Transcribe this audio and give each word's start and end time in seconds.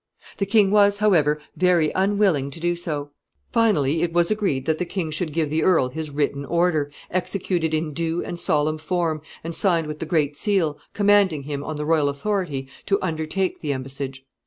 The 0.39 0.47
king 0.47 0.71
was, 0.71 0.97
however, 0.97 1.39
very 1.55 1.91
unwilling 1.93 2.49
to 2.49 2.59
do 2.59 2.75
so. 2.75 3.11
Finally, 3.51 4.01
it 4.01 4.11
was 4.11 4.31
agreed 4.31 4.65
that 4.65 4.79
the 4.79 4.85
king 4.85 5.11
should 5.11 5.31
give 5.31 5.51
the 5.51 5.61
earl 5.61 5.89
his 5.89 6.09
written 6.09 6.43
order, 6.43 6.89
executed 7.11 7.71
in 7.71 7.93
due 7.93 8.23
and 8.23 8.39
solemn 8.39 8.79
form, 8.79 9.21
and 9.43 9.53
signed 9.53 9.85
with 9.85 9.99
the 9.99 10.07
great 10.07 10.35
seal, 10.35 10.79
commanding 10.95 11.43
him, 11.43 11.63
on 11.63 11.75
the 11.75 11.85
royal 11.85 12.09
authority, 12.09 12.67
to 12.87 12.97
undertake 13.03 13.61
the 13.61 13.71
embassage. 13.73 14.25